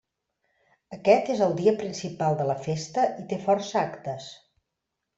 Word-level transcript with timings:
Aquest 0.97 1.29
és 1.33 1.43
el 1.49 1.53
dia 1.59 1.75
principal 1.83 2.39
de 2.41 2.49
la 2.53 2.57
festa 2.65 3.07
i 3.23 3.31
té 3.35 3.41
força 3.49 3.81
actes. 3.87 4.35